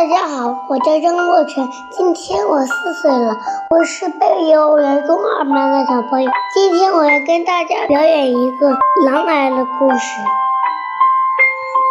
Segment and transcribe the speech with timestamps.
[0.00, 3.36] 大家好，我叫张若晨，今天我四岁了，
[3.68, 6.30] 我是贝贝幼儿园中二班的小朋友。
[6.54, 8.70] 今天我要跟大家表演一个
[9.04, 10.06] 狼来了故事。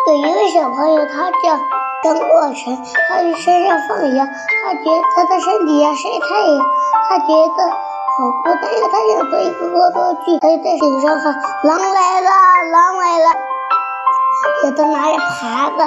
[0.07, 1.61] 有一位小朋友，他叫
[2.03, 2.75] 张若晨，
[3.09, 6.65] 他去山上放羊，他觉得他在山底下晒太阳，
[7.09, 12.29] 他觉得好孤单呀，他想做一个恶作剧，他就在顶上喊：“狼来了，
[12.71, 13.29] 狼来了！”
[14.69, 15.81] 有的拿着耙子，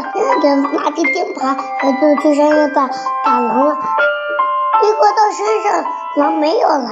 [0.73, 2.89] 拿着钉耙，有的去山上打
[3.25, 3.77] 打狼了。
[4.83, 5.85] 结果到山上，
[6.17, 6.91] 狼没有来，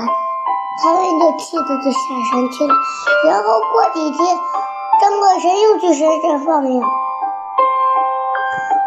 [0.84, 1.98] 他们就气得就下
[2.30, 2.74] 山去了。
[3.27, 3.42] 然后
[3.73, 4.38] 过几天，
[5.00, 6.88] 张果山又去山上放羊。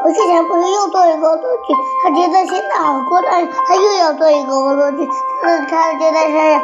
[0.06, 5.10] 我之前不是又做一个恶作剧，他觉得现在好孤单，他又要做一个恶作剧。
[5.42, 6.62] 他他就在山上，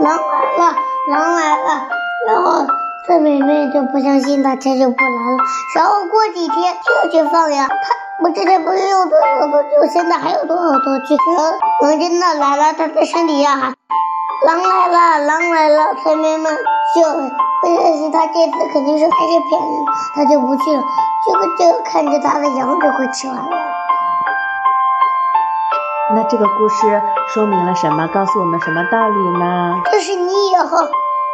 [0.00, 0.76] 狼来了，
[1.08, 1.88] 狼来了，
[2.26, 2.66] 然后。
[3.06, 5.38] 这妹妹就不相信他，他就不来了。
[5.76, 7.68] 然后过几天就去放羊。
[7.68, 7.74] 他
[8.20, 11.16] 我之前不是又做恶作剧，我现在还有多少多剧？
[11.36, 13.72] 狼狼真的来了，他在山底下喊
[14.44, 16.54] ：“狼来了，狼来了！”村民们
[16.94, 17.02] 就
[17.62, 20.82] 不相信他这次肯定是还是骗人，他就不去了。
[21.24, 23.48] 结果就看着他的羊就会吃完了。
[26.16, 28.08] 那这个故事说明了什么？
[28.08, 29.80] 告诉我们什么道理呢？
[29.92, 30.78] 就是你以后。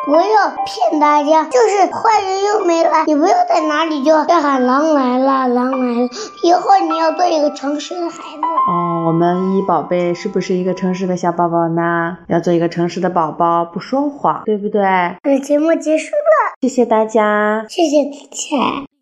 [0.07, 6.09] 不要骗大家，就是坏人又没来，你不要在哪里就要喊狼来了，狼来了。
[6.43, 8.43] 以后你要做一个诚实的孩子。
[8.69, 12.19] 哦，我们依依宝贝是不是一个诚实的小宝宝呢？
[12.29, 14.83] 要做一个诚实的宝宝，不说谎，对不对？
[15.23, 18.94] 嗯节目结束了，谢谢大家，谢谢大家。